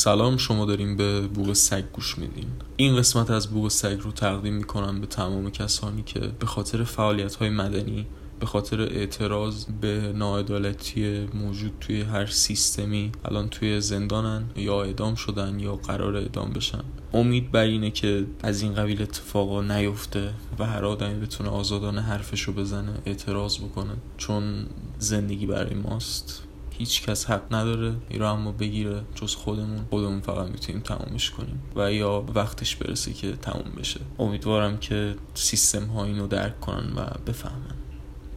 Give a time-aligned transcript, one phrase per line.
[0.00, 2.46] سلام شما داریم به بوق سگ گوش میدین.
[2.76, 7.34] این قسمت از بوق سگ رو تقدیم می‌کنم به تمام کسانی که به خاطر فعالیت
[7.34, 8.06] های مدنی
[8.40, 15.60] به خاطر اعتراض به ناعدالتی موجود توی هر سیستمی الان توی زندانن یا اعدام شدن
[15.60, 16.84] یا قرار اعدام بشن.
[17.14, 22.40] امید بر اینه که از این قبیل اتفاقا نیفته و هر آدمی بتونه آزادانه حرفش
[22.40, 24.66] رو بزنه اعتراض بکنه چون
[24.98, 26.42] زندگی برای ماست.
[26.80, 29.84] هیچ کس حق نداره این رو اما بگیره جز خودمون.
[29.90, 31.62] خودمون فقط می‌تونیم تمومش کنیم.
[31.76, 34.00] و یا وقتش برسه که تموم بشه.
[34.18, 37.74] امیدوارم که سیستم ها اینو درک کنن و بفهمن.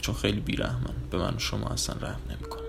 [0.01, 0.95] چون خیلی بیرحمن.
[1.11, 2.62] به من و شما اصلا رحم نمی‌کنن.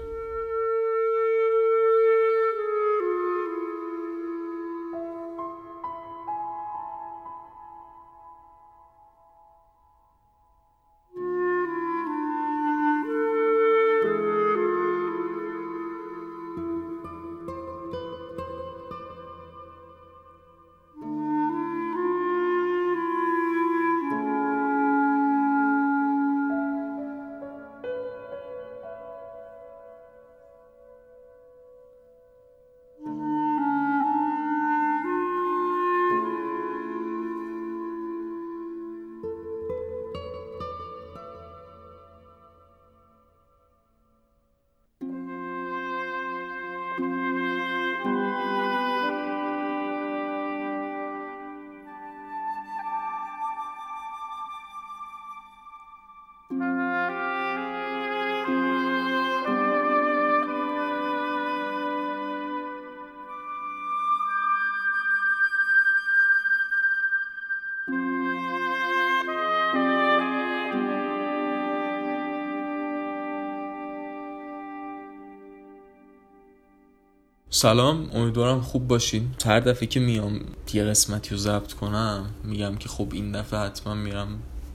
[77.65, 79.31] سلام امیدوارم خوب باشین.
[79.47, 80.41] هر دفعه که میام
[80.72, 84.28] یه قسمتی رو ضبط کنم میگم که خب این دفعه حتما میرم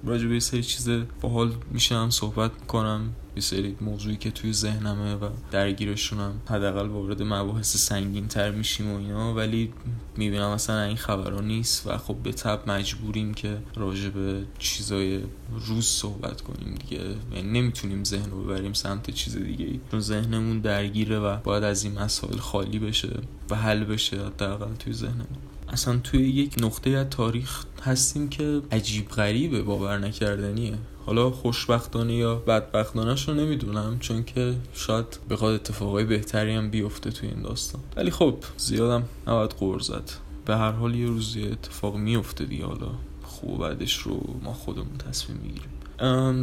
[0.03, 0.89] راجع به سری چیز
[1.22, 3.10] باحال میشم صحبت می‌کنم.
[3.36, 8.98] یه سری موضوعی که توی ذهنمه و درگیرشونم حداقل وارد مباحث سنگین تر میشیم و
[8.98, 9.33] اینا.
[9.33, 9.73] ولی
[10.17, 15.20] می‌بینم اصلا این خبرها نیست و خب به تب مجبوریم که راجع به چیزای
[15.67, 17.04] روز صحبت کنیم دیگه.
[17.36, 21.83] یعنی نمی‌تونیم ذهن رو ببریم سمت چیز دیگه ای چون ذهنمون درگیره و باید از
[21.83, 25.38] این مسائل خالی بشه و حل بشه حداقل توی ذهنمون.
[25.69, 30.73] اصلا توی یک نقطه از تاریخ هستیم که عجیب غریبه باور نکردنیه.
[31.05, 37.29] حالا خوشبختانه یا بدبختانه رو نمی‌دونم چون که شاید بخواد اتفاقای بهتری هم بیفته توی
[37.29, 37.81] این داستان.
[37.95, 40.11] ولی خب زیادم نباید غر زد.
[40.45, 42.89] به هر حال یه روزی اتفاق میفته دیگه حالا
[43.23, 45.69] خوب بعدش رو ما خودمون تصمیم می‌گیریم.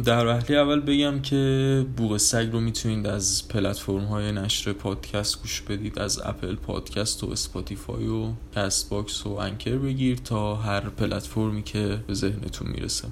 [0.05, 5.61] در وهله اول بگم که بوق سگ رو می‌تونید از پلتفرم های نشر پادکست گوش
[5.61, 11.63] بدید از اپل پادکست و اسپاتیفای و کست باکس و انکر بگیر تا هر پلتفرمی
[11.63, 13.07] که به ذهنتون می‌رسه.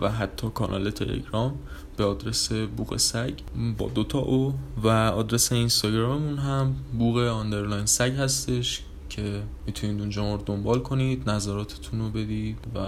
[0.00, 1.58] و حتی کانال تلگرام
[1.96, 3.32] به آدرس بوق سگ
[3.78, 10.42] با دوتا او و آدرس اینستاگراممون هم بوق آندرلاین سگ هستش که می‌تونید اونجا رو
[10.46, 12.78] دنبال کنید نظراتتون رو بدید و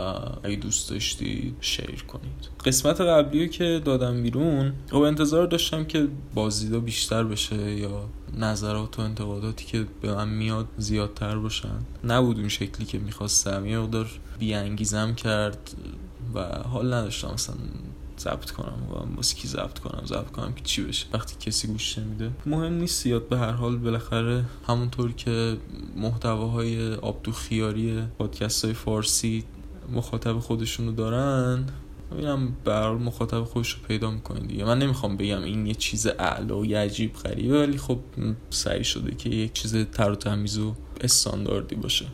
[0.43, 2.51] اگه دوست داشتید شیر کنید.
[2.65, 9.03] قسمت قبلی که دادم بیرون خب انتظار داشتم که بازدیدا بیشتر بشه یا نظرات و
[9.03, 11.79] انتقاداتی که به من میاد زیادتر باشن.
[12.05, 15.71] نبود اون شکلی که می‌خواستم یه مقدار بیانگیزم کرد
[16.35, 17.33] و حال نداشتم.
[17.35, 17.57] مثلا
[18.21, 21.07] ضبط کنم و موسیقی ضبط کنم ضبط کنم که چی بشه.
[21.13, 25.57] وقتی کسی گوش نمیده مهم نیست یاد به هر حال بالاخره همونطور که
[25.97, 29.45] محتواهای آبدو خیاری پادکست های فارسی
[29.93, 31.67] مخاطب خودشونو دارن
[32.13, 34.65] ببینم به مخاطب خودش رو پیدا می‌کنه دیگه.
[34.65, 37.99] من نمی‌خوام بگم این یه چیز اعلا و یه عجیب غریبه ولی خب
[38.51, 42.07] سعی شده که یک چیز تر و تمیز و استانداردی باشه.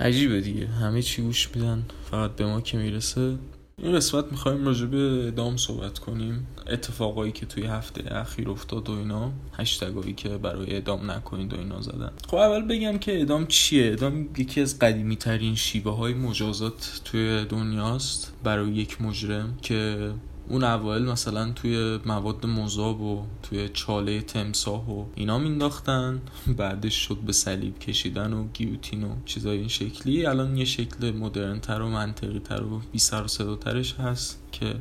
[0.00, 0.66] عجیبه دیگه.
[0.66, 3.38] همه چی گوش میدن فقط به ما که می‌رسه.
[3.82, 6.46] این قسمت می‌خوایم راجع به ادام صحبت کنیم.
[6.66, 11.80] اتفاقایی که توی هفته اخیر افتاد و اینا هشتگایی که برای ادام نکنید و اینا
[11.80, 12.12] زدن.
[12.28, 17.44] خب اول بگم که ادام چیه؟ ادام یکی از قدیمی ترین شیوه های مجازات توی
[17.44, 18.32] دنیاست.
[18.44, 20.10] برای یک مجرم که
[20.48, 26.20] اون اوایل مثلا توی مواد مذاب و توی چاله تمساه و اینا مینداختن
[26.56, 30.26] بعدش شد به صلیب کشیدن و گیوتین و چیزای این شکلی.
[30.26, 34.42] الان یه شکل مدرن تر و منطقی تر و بی سر و صدا ترش هست
[34.52, 34.74] که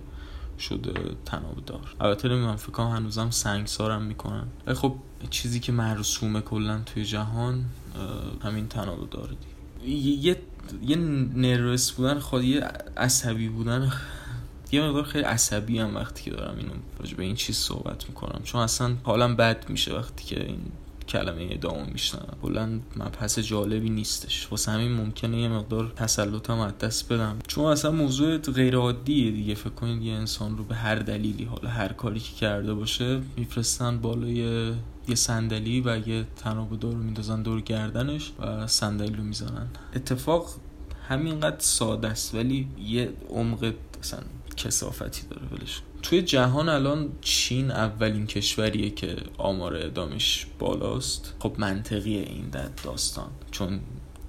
[0.60, 0.94] شده
[1.26, 4.48] تناب دار البته من فکر کنم هنوزم سنگسارم می‌کنن.
[4.74, 4.96] خب
[5.30, 7.66] چیزی که مرسومه کلا توی جهان
[8.44, 9.36] همین تناب داره
[9.88, 10.38] یه
[10.88, 10.96] یه
[11.36, 12.58] نروس بودن خودی
[12.98, 13.92] عصبی بودن
[14.72, 18.42] یه مقدار خیلی عصبی هم وقتی که دارم اینو راجع به این چیز صحبت می‌کنم.
[18.44, 20.62] چون اصلا حالم بد میشه وقتی که این
[21.08, 24.48] کلمه اعدام میشنن کلا مبحث جالبی نیستش.
[24.52, 27.40] واسه همین ممکنه یه مقدار تسلطم از دست بدم.
[27.48, 29.56] چون اصلا موضوع غیر عادیه دیگه.
[29.56, 34.00] فکر کنید یه انسان رو به هر دلیلی حالا هر کاری که کرده باشه میفرستن
[34.00, 34.36] بالای
[35.08, 39.68] یه صندلی و یه تناب دور میندازن دور گردنش و صندلی رو می‌زنن.
[39.96, 40.50] اتفاق
[41.10, 42.36] همینقدر ساده است.
[42.36, 44.20] ولی یه عمق اصلا
[44.58, 51.34] کسافتی داره ولش توی جهان الان چین اولین کشوریه که آمار اعدامش بالاست.
[51.40, 52.52] خب منطقیه این
[52.84, 53.80] داستان چون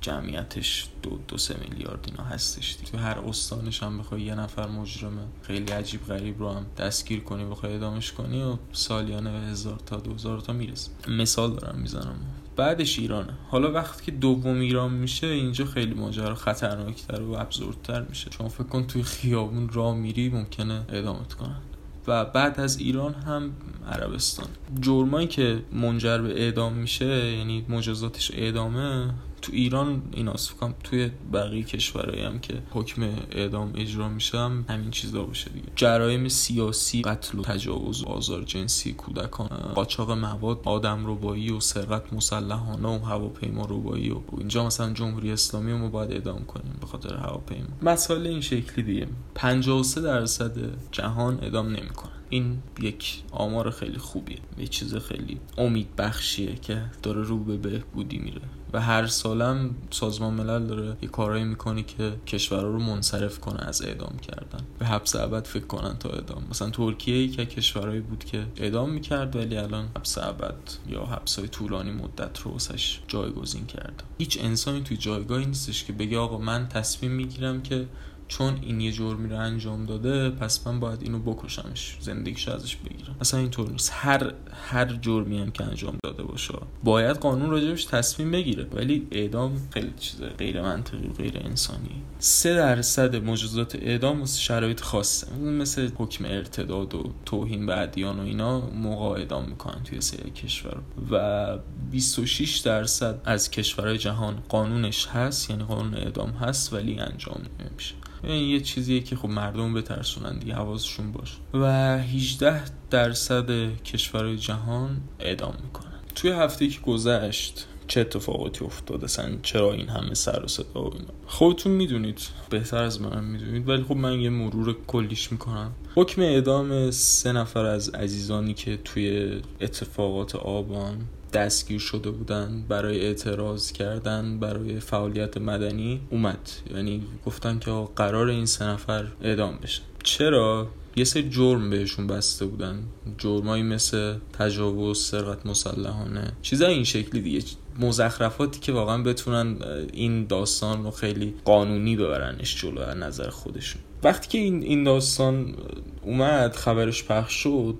[0.01, 5.23] جمعیتش دو, دو سه میلیارد اینا هستش تو هر استانش هم بخوای یه نفر مجرمه.
[5.43, 9.97] خیلی عجیب غریب رو هم دستگیر کنی بخوای ادامش کنی و سالیانه به هزار تا
[9.97, 10.91] دو هزار تا می‌رسه.
[11.09, 12.17] مثال دارم می‌زنم.
[12.57, 13.33] بعدش ایرانه.
[13.49, 18.31] حالا وقتی که دوم ایران میشه اینجا خیلی ماجرا خطرناکتر و ابزوردتر میشه.
[18.31, 21.61] چون فکر کن توی خیابون راه میری ممکنه اعدامت کنن.
[22.07, 23.53] و بعد از ایران هم
[23.93, 24.47] عربستان.
[24.81, 29.11] جرمایی که منجر به اعدام میشه یعنی مجازاتش اعدامه
[29.47, 34.91] تو ایران این فکرم توی بقیه کشورهایی هم که حکم اعدام اجرا میشه هم همین
[34.91, 35.67] چیزا باشه دیگه.
[35.77, 42.13] جرایم سیاسی قتل و تجاوز و آزار جنسی کودکان قاچاق مواد آدم ربایی و سرقت
[42.13, 46.87] مسلحانه و هواپیما ربایی و اینجا مثلا جمهوری اسلامی رو ما باید اعدام کنیم به
[46.87, 47.67] خاطر هواپیما.
[47.83, 49.07] مسئله این شکلی دیگه.
[49.35, 50.57] 53 درصد
[50.93, 54.39] جهان اعدام نمی‌کنه این یک آمار خیلی خوبیه.
[54.59, 58.41] یه چیز خیلی امید بخشیه که داره رو به بهبودی میره.
[58.73, 63.83] و هر سالم سازمان ملل داره یه کارایی می‌کنه که کشورها رو منصرف کنه از
[63.83, 64.65] اعدام کردن.
[64.79, 66.45] به حبس ابد فکر کنن تا اعدام.
[66.51, 70.55] مثلا ترکیه ای که کشورهایی بود که اعدام می‌کرد ولی الان حبس ابد
[70.89, 75.93] یا حبس های طولانی مدت رو واسش جایگزین کرد هیچ انسانی توی جایگاهی نیستش که
[75.93, 77.87] بگه آقا من تصمیم می‌گیرم که
[78.29, 83.17] چون این یه جرمی رو انجام داده پس من باید اینو بکشمش زندگیش ازش بگیرم.
[83.21, 83.91] اصلا اینطور نیست.
[83.95, 84.33] هر
[84.69, 88.65] هر جرمی هم که انجام داده باشه باید قانون راجبش تصمیم بگیره.
[88.65, 92.03] ولی اعدام خیلی چیز غیر منطقی و غیر انسانی.
[92.19, 95.35] سه درصد مجازات اعدام واسه شرایط خاصه.
[95.37, 100.77] مثل حکم ارتداد و توهین به ادیان و اینا موقع اعدام می‌کنن توی سری کشور.
[101.11, 101.59] و
[101.91, 107.41] 26 درصد از کشورهای جهان قانونش هست یعنی قانون اعدام هست ولی انجام
[107.71, 107.95] نمیشه.
[108.23, 111.35] این یه چیزیه که خب مردم بترسونن دیگه حواسشون باشه.
[111.55, 115.93] و 18 درصد کشورهای جهان اعدام می‌کنن.
[116.15, 120.93] توی هفته که گذشت چه اتفاقاتی افتاد اصلا چرا این همه سر و صدا و
[120.95, 122.19] اینا؟ خودتون می‌دونید.
[122.51, 123.69] بهتر از منم می‌دونید.
[123.69, 125.73] ولی خب من یه مرور کلیش می‌کنم.
[125.95, 130.99] حکم اعدام سه نفر از عزیزانی که توی اتفاقات آبان
[131.37, 136.51] دستگیر شده بودن برای اعتراض کردن برای فعالیت مدنی اومد.
[136.75, 139.83] یعنی گفتن که قرار این سه نفر اعدام بشن.
[140.03, 142.83] چرا؟ یه سری جرم بهشون بسته بودن.
[143.19, 146.33] جرمایی مثل تجاوز سرقت مسلحانه.
[146.43, 147.43] چیزای این شکلی دیگه.
[147.81, 149.57] مزخرفاتی که واقعا بتونن
[149.93, 153.83] این داستان رو خیلی قانونی ببرنش جلو از نظر خودشون.
[154.05, 155.55] وقتی که این این داستان
[156.03, 157.75] اومد خبرش پخش شد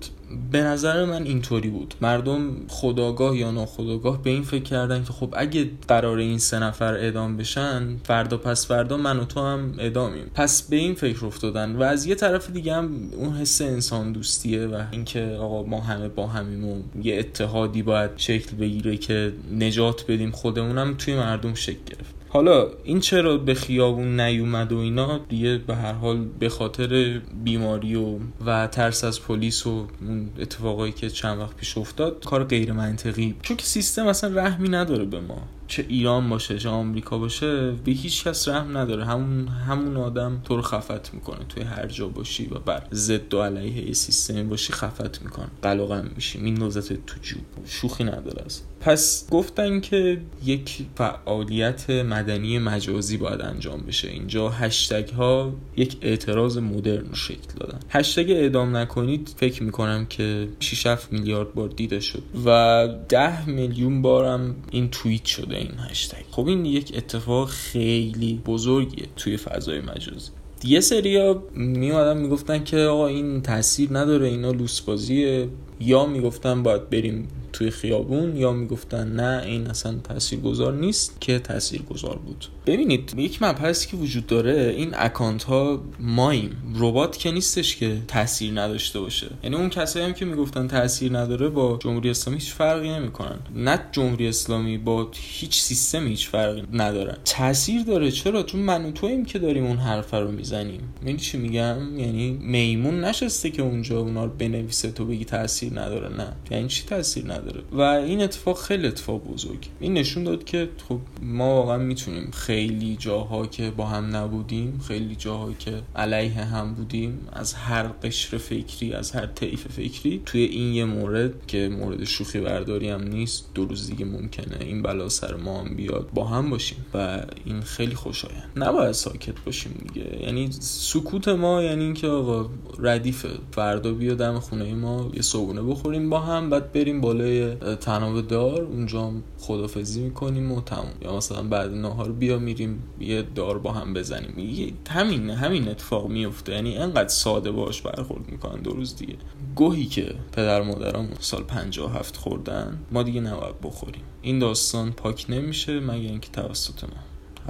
[0.51, 1.93] به نظر من اینطوری بود.
[2.01, 6.93] مردم خداگاه یا ناخداگاه به این فکر کردن که خب اگه قرار این سه نفر
[6.93, 10.31] اعدام بشن فردا پس فردا من و تو هم اعدامیم.
[10.33, 14.65] پس به این فکر افتادن و از یه طرف دیگه هم اون حس انسان دوستیه
[14.65, 19.86] و اینکه آقا ما همه با همیم و یه اتحادی باید شکل بگیره که نجات
[20.07, 22.17] بدیم خودمونم توی مردم شکل گرفت.
[22.29, 27.95] حالا این چرا به خیابون نیومد و اینا؟ دیگه به هر حال به خاطر بیماری
[27.95, 32.73] و و ترس از پلیس و اون اتفاقایی که چند وقت پیش افتاد کار غیر
[32.73, 33.35] منطقی.
[33.41, 35.41] چون که سیستم اصلا رحمی نداره به ما.
[35.67, 39.05] چه ایران باشه چه آمریکا باشه به هیچ کس رحم نداره.
[39.05, 41.45] همون همون آدم تو رو خفت می‌کنه.
[41.49, 45.47] توی هر جا باشی و بر ضد و علیه یه سیستمی باشی خفت می‌کنه.
[45.61, 47.41] قلقم میشی میندازت تو جوب.
[47.65, 54.07] شوخی نداره از پس گفتن که یک فعالیت مدنی مجازی باید انجام بشه.
[54.09, 57.79] اینجا هشتگ ها یک اعتراض مدرن شکل دادن.
[57.89, 62.23] هشتگ اعدام نکنید فکر می‌کنم که 6 میلیارد بار دیده شد.
[62.45, 65.56] و 10 میلیون بارم این توییت شده.
[65.57, 66.23] این هشتگ.
[66.31, 70.31] خب این یک اتفاق خیلی بزرگیه توی فضای مجازی.
[70.63, 75.47] یه سریا میومدن می‌گفتن که آقا این تاثیر نداره اینا لوسبازیه.
[75.79, 82.19] یا می‌گفتن باید بریم توی خیابون یا می‌گفتن نه این اصلا تاثیرگذار نیست که تاثیرگذار
[82.25, 82.45] بود.
[82.65, 88.61] ببینید یک مبحثی که وجود داره این اکانت ها مایم ربات که نیستش که تاثیر
[88.61, 89.27] نداشته باشه.
[89.43, 93.39] یعنی اون کسایی هم که می‌گفتن تاثیر نداره با جمهوری اسلامی هیچ فرقی نمی‌کنن.
[93.55, 97.17] نه جمهوری اسلامی با هیچ سیستم هیچ فرقی ندارن.
[97.25, 98.11] تاثیر داره.
[98.11, 100.81] چرا؟ چون من و تویم که داریم اون حرف رو می‌زنیم.
[101.01, 106.17] می‌دونی چی میگم؟ یعنی میمون نشسته که اونجا اونا رو بنویسه تو بگی تاثیر نداره.
[106.17, 106.27] نه.
[106.51, 107.63] یعنی چی تاثیر نداره؟ نداره.
[107.71, 109.67] و این اتفاق خیلی اتفاق بزرگ.
[109.79, 115.15] این نشون داد که خب ما واقعا می‌تونیم خیلی جاها که با هم نبودیم خیلی
[115.15, 120.73] جاها که علیه هم بودیم از هر قشر فکری از هر طیف فکری توی این
[120.73, 125.35] یه مورد که مورد شوخی برداری هم نیست دو روز دیگه ممکنه این بلا سر
[125.35, 126.85] ما هم بیاد با هم باشیم.
[126.93, 128.51] و این خیلی خوشایند.
[128.55, 130.23] نباید ساکت باشیم دیگه.
[130.23, 132.49] یعنی سکوت ما یعنی اینکه آقا
[132.79, 138.27] ردیفه فردا بیا دم خونه ما یه صبونه بخوریم با هم بعد بریم بالای تناب
[138.27, 140.93] دار اونجا خدافزی می‌کنیم و تموم.
[141.01, 144.73] یا مثلا بعد نهار بیا میریم یه دار با هم بزنیم.
[144.89, 149.15] همین همین اتفاق میفته یعنی انقدر ساده باش برخورد می‌کنن دو روز دیگه.
[149.55, 154.03] گوهی که پدر مادرم سال 57 خوردن ما دیگه نباید بخوریم.
[154.21, 156.89] این داستان پاک نمیشه مگه اینکه توسط ما.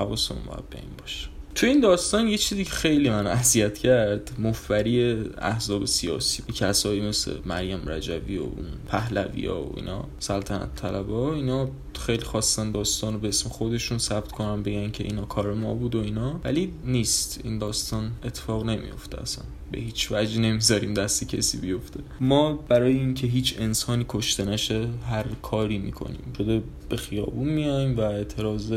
[0.04, 1.37] حواسمون باید به این باشه.
[1.58, 7.32] تو این داستان یه چیزی که خیلی من اذیت کرد مفبری احزاب سیاسی کسایی مثل
[7.46, 8.46] مریم رجوی و
[8.88, 14.32] پهلوی ها و اینا سلطنت طلبا اینا خیلی خواستن داستان رو به اسم خودشون ثبت
[14.32, 16.40] کنن بگن که اینا کار ما بود و اینا.
[16.44, 17.42] ولی نیست.
[17.44, 19.46] این داستان اتفاق نمیفته اصلا.
[19.72, 22.00] به هیچ وجه نمی‌ذاریم دست کسی بیفته.
[22.20, 26.34] ما برای اینکه هیچ انسانی کشته نشه هر کاری می‌کنیم.
[26.38, 28.74] شده به خیابون میایم و اعتراض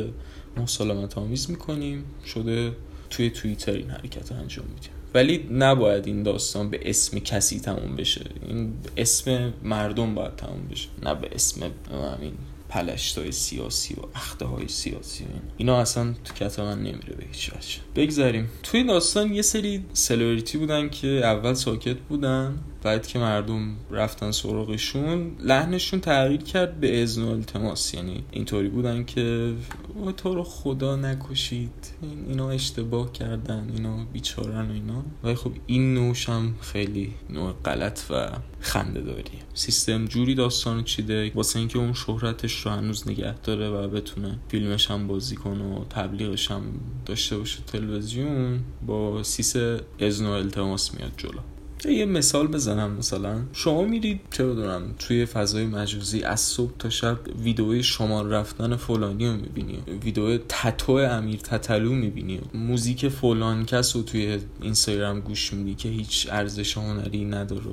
[0.57, 2.05] مسالمت آمیز می‌کنیم.
[2.27, 2.73] شده
[3.11, 4.91] توی توییتر این حرکت انجام میدیم.
[5.15, 8.25] ولی نباید این داستان به اسم کسی تموم بشه.
[8.49, 10.89] این اسم مردم باید تموم بشه.
[11.03, 11.61] نه به اسم
[12.17, 12.33] همین
[12.69, 15.25] پلشتای سیاسی و اخته های سیاسی
[15.57, 17.79] اینا اصلا تو کت من نمیره به هیچ وجه.
[17.97, 18.49] بگذاریم.
[18.63, 25.37] توی داستان یه سری سلبریتی بودن که اول ساکت بودن بعد که مردم رفتن سراغشون
[25.41, 29.53] لحنشون تغییر کرد به اذن التماس یعنی اینطوری بودن که
[30.17, 31.91] تو رو خدا نکشید.
[32.29, 35.03] اینا اشتباه کردن اینا بیچارن و اینا.
[35.25, 38.29] ولی خب این نوش هم خیلی نوع غلط و
[38.61, 43.89] خنده داری سیستم جوری داستان چیده واسه اینکه اون شهرتش رو هنوز نگه داره و
[43.89, 46.63] بتونه فیلمش هم بازی کنه و تبلیغش هم
[47.07, 49.57] داشته باشه تلویزیون با سیس
[49.99, 51.41] اذن و التماس میاد جلو.
[51.89, 57.19] یه مثال بزنم مثلا؟ شما میرید چه بدونم توی فضای مجازی از صبح تا شب
[57.43, 59.79] ویدئوی شما رفتن فلانی رو می‌بینی.
[60.05, 62.41] ویدئو تتو امیر تتلو می‌بینی.
[62.55, 67.65] موزیک فلان کس رو توی اینستاگرام گوش میدی که هیچ ارزش هنری نداره.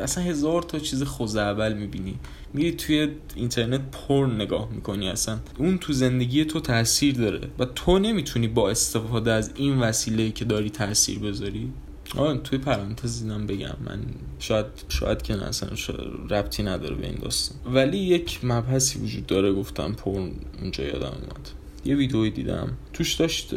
[0.00, 2.14] اصلا هزار تا چیز خوزعبل می‌بینی.
[2.54, 5.38] میری توی اینترنت پر نگاه می‌کنی اصلا.
[5.58, 10.44] اون تو زندگی تو تاثیر داره و تو نمی‌تونی با استفاده از این وسیله که
[10.44, 11.72] داری تاثیر بذاری.
[12.16, 14.00] آه توی پرانتز دیدم بگم من
[14.38, 15.68] شاید شاید که نه اصلا
[16.30, 17.74] ربطی نداره به این داستان.
[17.74, 20.10] ولی یک مبحثی وجود داره گفتم پر
[20.60, 21.63] اونجا یادم اومد.
[21.84, 22.68] یه ویدئویی دیدم.
[22.92, 23.54] توش داشت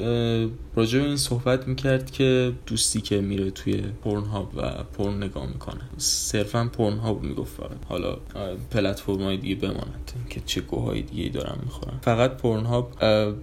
[0.76, 5.48] راجع به این صحبت می‌کرد که دوستی که میره توی پورن هاب و پورن نگاه
[5.48, 5.82] می‌کنه.
[5.98, 7.86] صرفا پورن هاب می‌گفت فقط.
[7.90, 8.18] حالا
[8.72, 10.12] پلتفرم های دیگه بماند.
[10.30, 12.94] که چه گوهای دیگه دارم می‌خورن فقط پورن هاب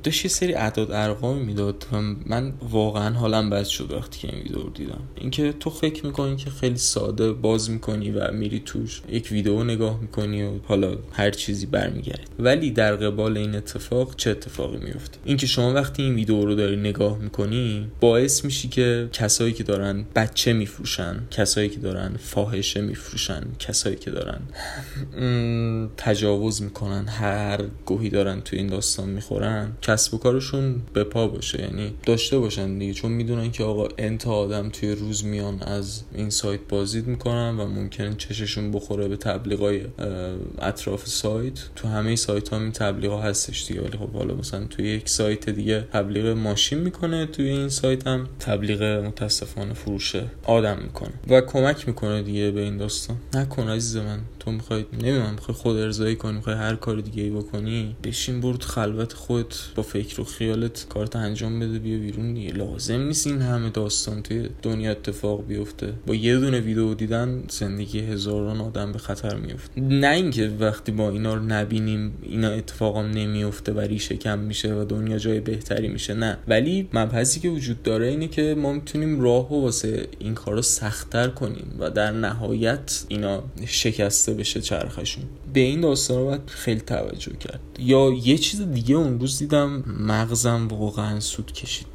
[0.02, 1.86] داشت یه سری اعداد ارقامی می‌داد.
[2.26, 5.00] من واقعا حالم بد شد وقتی که این ویدیو رو دیدم.
[5.14, 10.00] اینکه تو فکر می‌کنی که خیلی ساده باز می‌کنی و میری توش یک ویدیو نگاه
[10.00, 14.30] می‌کنی و حالا هر چیزی برمیگرد ولی در قبال این اتفاق چه
[14.74, 15.18] اتفاقی میفته.
[15.24, 20.04] اینکه شما وقتی این ویدیو رو داری نگاه می‌کنی باعث میشی که کسایی که دارن
[20.14, 24.40] بچه میفروشن کسایی که دارن فاحشه میفروشن کسایی که دارن
[25.96, 31.60] تجاوز می‌کنن هر گوهی دارن توی این داستان می‌خورن کسب و کارشون به پا باشه.
[31.62, 36.30] یعنی داشته باشن دیگه چون می‌دونن که آقا انت آدم توی روز میان از این
[36.30, 39.80] سایت بازدید می‌کنن و ممکن چششون بخوره به تبلیغای
[40.58, 41.58] اطراف سایت.
[41.76, 43.80] تو همه سایت ها این تبلیغ ها هستش دیگه.
[43.80, 48.28] ولی خب حالا مثلا توی یک سایت دیگه تبلیغ ماشین می‌کنه توی این سایت هم
[48.40, 51.12] تبلیغ متاسفانه فروش آدم می‌کنه.
[51.28, 53.16] و کمک می‌کنه دیگه به این داستان.
[53.34, 54.18] نکن عزیز من.
[54.44, 58.58] تو می‌خوای نمی‌دونم می‌خوای خود ارزایی کنی می‌خوای هر کار دیگه ای بکنی بشین برو
[58.60, 62.52] خلوت خودت با فکر و خیالت کارت انجام بده بیا بیرون دیگه.
[62.52, 65.92] لازم نیست این همه داستان توی دنیا اتفاق بیفته.
[66.06, 71.10] با یه دونه ویدیو دیدن زندگی هزاران آدم به خطر میفته نه اینکه وقتی با
[71.10, 76.14] اینا رو نبینیم اینا اتفاقا نمیفته و ریشه کم میشه و دنیا جای بهتری میشه
[76.14, 76.38] نه.
[76.48, 81.28] ولی مبحثی که وجود داره اینه که ما می‌تونیم راه و واسه این کارو سختتر
[81.28, 85.24] کنیم و در نهایت اینا شکسته بشه چرخشون.
[85.52, 87.60] به این داستان باید خیلی توجه کرد.
[87.78, 91.93] یا یه چیز دیگه اون روز دیدم مغزم واقعا سود کشید.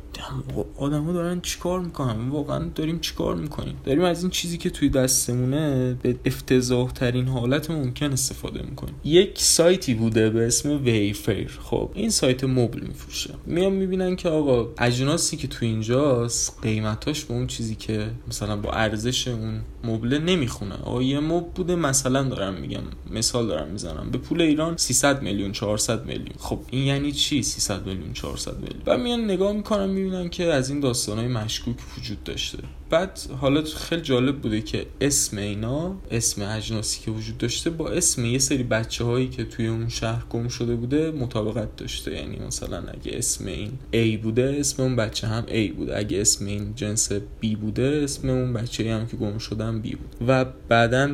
[0.78, 5.94] آدما دارن چیکار می‌کنن؟ واقعا داریم چیکار می‌کنیم؟ داریم از این چیزی که توی دستمونه
[6.04, 8.96] به افتضاح ترین حالت ممکن استفاده می‌کنیم.
[9.04, 13.34] یک سایتی بوده به اسم ویفیر خب این سایت مبل میفروشه.
[13.46, 18.72] میان می‌بینن که آقا اجناسی که تو اینجاست قیمتاش به اون چیزی که مثلا با
[18.72, 20.76] ارزش اون مبله نمی‌خونه.
[20.76, 24.10] آقا یه مبل بوده مثلا دارم میگم مثال دارم می‌زنم.
[24.12, 26.36] به پول ایران 300 میلیون 400 میلیون.
[26.40, 28.82] خب این یعنی چی؟ 300 میلیون 400 میلیون.
[28.86, 32.58] و میان نگاه می‌کنن می‌بینن که از این داستانهای مشکوک وجود داشته.
[32.90, 38.26] بعد حالا خیلی جالب بوده که اسم اینا اسم اجناسی که وجود داشته با اسم
[38.26, 42.14] یه سری بچه هایی که توی اون شهر گم شده بوده مطابقت داشته.
[42.14, 45.98] یعنی مثلا اگه اسم این A بوده اسم اون بچه هم A بوده.
[45.98, 50.16] اگه اسم این جنس B بوده اسم اون بچه هم که گم شدن B بود
[50.28, 51.12] و بعدا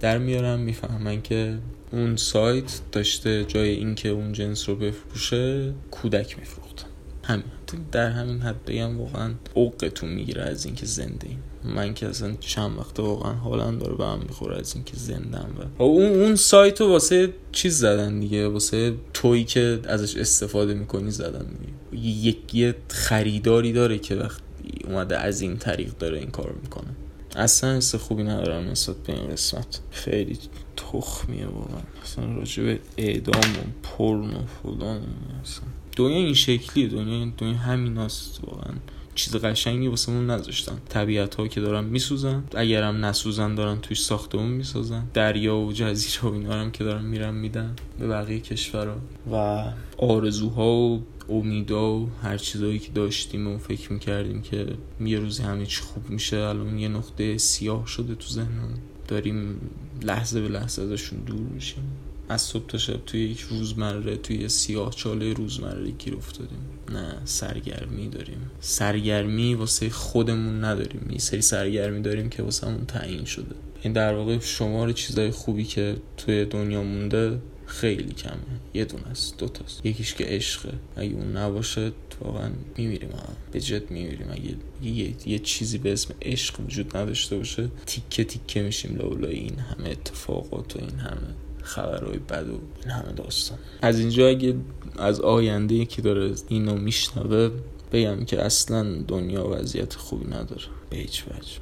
[0.00, 1.58] در میارم می‌فهمن که
[1.92, 6.86] اون سایت داشته جای اینکه اون جنس رو بفروشه کودک میفروخت.
[7.24, 7.44] همین.
[7.92, 12.78] در همین حد بگم واقعا اوقتون می‌گیره از اینکه زنده این من که اصلا چند
[12.78, 16.88] وقت واقعا حالا داره به هم می‌خوره از اینکه زندم و اون اون سایت رو
[16.88, 21.46] واسه چیز زدن دیگه واسه تویی که ازش استفاده می‌کنی زدن
[21.92, 22.06] دیگه.
[22.06, 24.40] یک یه خریداری داره که وقت
[24.84, 26.90] اومده از این طریق داره این کار می‌کنه.
[27.36, 29.80] اصلا حس خوبی ندارم نسبت به این قسمت.
[29.90, 30.38] خیلی
[30.76, 31.82] تخمیه واقعا.
[32.02, 35.02] اصلا راجع اعدام و پرن و فلان
[35.42, 35.64] اصلا.
[35.96, 38.74] دنیا این شکلی دنیا دنیا همین هست واقعا.
[39.14, 40.78] چیز قشنگی واسه مون نذاشتن.
[40.88, 45.04] طبیعت ها که دارن میسوزن اگرم نسوزن دارن توش ساختمون می‌سازن.
[45.14, 48.96] دریا و جزیره و اینا هم که دارن میرن میدن به بقیه کشورها.
[49.32, 49.64] و
[49.98, 54.66] آرزوها و امیدا و هر چیزایی که داشتیم و فکر می‌کردیم که
[55.00, 58.78] یه روزی همه چی خوب میشه الان یه نقطه سیاه شده تو ذهنم.
[59.08, 59.60] داریم
[60.02, 61.84] لحظه به لحظه ازشون دور میشیم.
[62.28, 66.58] از صبح تا شب توی یک روزمره توی سیاه چاله روزمره گیر افتادیم.
[66.92, 68.50] نه سرگرمی داریم.
[68.60, 71.10] سرگرمی واسه خودمون نداریم.
[71.10, 73.54] یه سری سرگرمی داریم که واسه همون تعیین شده.
[73.82, 78.34] این در واقع شمار چیزای خوبی که توی دنیا مونده خیلی کمه.
[78.74, 80.72] یه دونه است دو تاست یکیش که عشقه.
[80.96, 83.08] اگه اون نباشه واقعا میمیریم.
[83.52, 84.26] به جد میمیریم.
[84.30, 84.54] اگه
[84.90, 88.96] یه،, یه چیزی به اسم عشق وجود نداشته باشه تیکه تیکه میشیم.
[88.96, 91.34] لولای این همه اتفاقات و این همه.
[91.64, 93.58] خبرهای بد و این همه داستان.
[93.82, 94.54] از اینجا اگه
[94.98, 97.50] از آینده که داره اینو میشنوه
[97.92, 100.62] بگم که اصلا دنیا وضعیت خوبی نداره.
[100.90, 101.58] به هیچ وجه.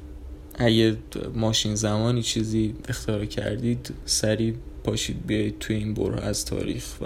[0.55, 0.97] اگه
[1.35, 7.05] ماشین زمانی چیزی اختراع کردید سریع پاشید بیایید توی این بره از تاریخ و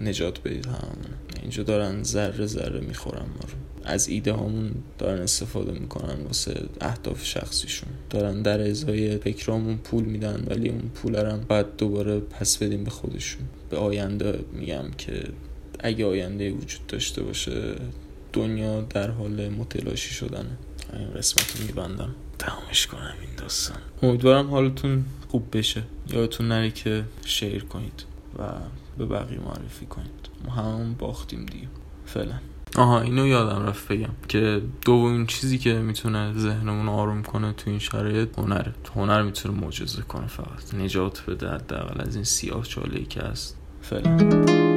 [0.00, 0.66] نجات بدید.
[0.66, 1.04] همون
[1.42, 3.67] اینجا دارن ذره ذره می‌خورن ما رو.
[3.88, 7.88] از ایده هامون دارن استفاده می‌کنن واسه اهداف شخصیشون.
[8.10, 12.90] دارن در ازای فکرامون پول میدن ولی اون پول هم باید دوباره پس بدیم به
[12.90, 13.42] خودشون.
[13.70, 15.24] به آینده میگم که
[15.80, 17.74] اگه آینده وجود داشته باشه
[18.32, 20.58] دنیا در حال متلاشی شدنه.
[20.92, 22.14] این قسمت میبندم.
[22.38, 23.78] تمامش کنم این داستان.
[24.02, 25.82] امیدوارم حالتون خوب بشه.
[26.10, 28.04] یادتون نره که شیر کنید
[28.38, 28.48] و
[28.98, 30.28] به بقیه معرفی کنید.
[30.44, 31.68] ما همون باختیم دیگه.
[32.06, 32.38] فعلا.
[32.76, 37.78] آها اینو یادم رفت بگم که دومین چیزی که می‌تونه ذهنمون آروم کنه تو این
[37.78, 40.74] شرایط هنره هنر می‌تونه معجزه کنه فقط.
[40.74, 43.56] نجات بده حداقل از این سیاه چاله که هست.
[43.82, 44.67] فعلا.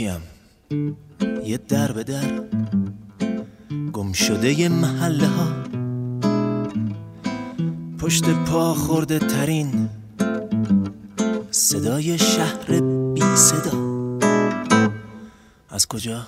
[0.00, 0.22] کیم؟
[1.44, 2.40] یه در به در
[3.92, 5.48] گم شده محله ها.
[7.98, 9.88] پشت پا خورده ترین
[11.50, 12.80] صدای شهر
[13.14, 13.78] بی صدا.
[15.70, 16.26] از کجا؟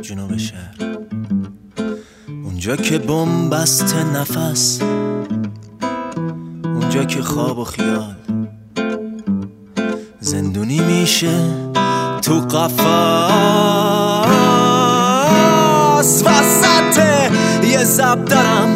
[0.00, 0.98] جنوب شهر.
[2.28, 2.98] اونجا که
[3.50, 4.82] بست نفس
[6.64, 8.14] اونجا که خواب و خیال.
[10.20, 11.66] زندونی میشه
[12.26, 12.72] تو قفص
[16.22, 16.98] وسط
[17.64, 18.68] یه زب دارم.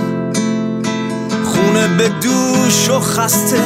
[1.44, 3.62] خونه به دوش و خسته.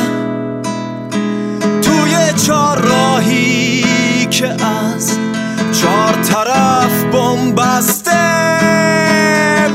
[1.83, 2.17] توی
[2.47, 5.19] چار راهی که از
[5.73, 7.05] چهار طرف
[7.57, 8.11] بسته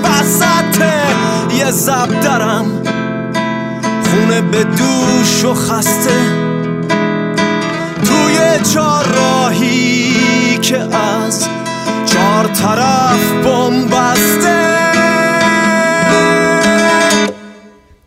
[0.03, 0.83] وسط
[1.57, 2.65] یه زب دارم.
[4.09, 6.49] خونه به دوش و خسته.
[8.03, 8.39] توی
[8.73, 8.98] چار
[10.69, 11.47] که از
[12.05, 13.33] چهار طرف
[13.91, 14.79] بسته.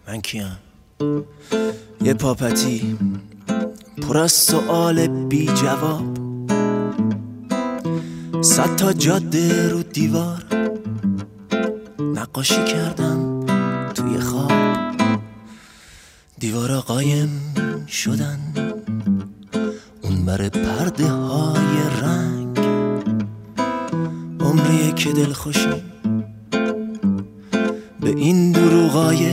[0.09, 0.59] من کیم؟
[2.03, 2.98] یه پاپتی.
[4.03, 6.03] پر از سوال بی جواب.
[8.42, 10.44] صد تا جاده رو دیوار.
[12.14, 13.40] نقاشی کردم
[13.94, 14.53] توی خواب.
[16.38, 17.55] دیوارا قایم
[17.88, 18.38] شدن.
[20.03, 22.42] اون بر پرده های رنگ.
[24.53, 25.83] عمریه که دل خوشی
[28.01, 29.33] به این دروغای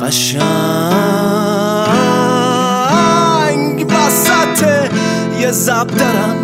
[0.00, 0.42] قشنگ
[3.88, 4.90] وسط
[5.40, 6.36] یه زب دارم.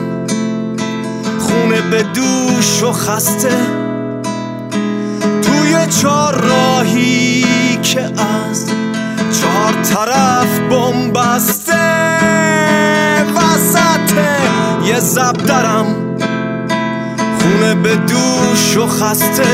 [1.39, 3.57] خونه به دوش و خسته.
[5.43, 7.45] توی چهار راهی
[7.83, 8.67] که از
[9.41, 11.75] چهار طرف بمبسته.
[13.37, 14.13] وسط
[14.87, 16.14] یه زب دارم.
[17.55, 19.47] خونه به دوش و خسته.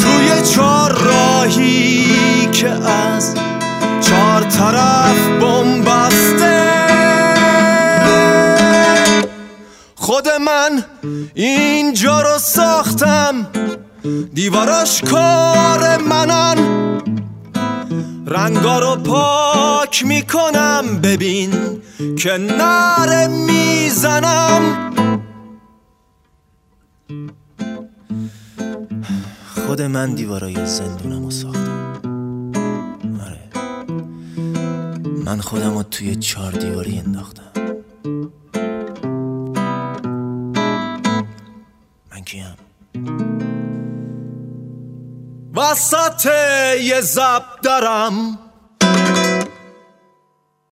[0.00, 3.34] توی چهار راهی که از
[4.00, 6.62] چهار طرف بمبسته
[9.94, 10.84] خود من
[11.34, 13.46] اینجا رو ساختم.
[14.34, 16.58] دیواراش کار منن.
[18.26, 21.00] رنگا رو پاک می‌کنم.
[21.02, 21.52] ببین
[22.18, 24.62] که نره می‌زنم.
[29.66, 32.00] خود من دیوارای زندونم رو ساختم.
[33.26, 33.50] آره.
[35.24, 37.52] من خودم رو توی چهار دیواری انداختم.
[42.12, 42.56] من کیم؟
[45.54, 46.26] وسط
[46.80, 48.38] یه زب دارم.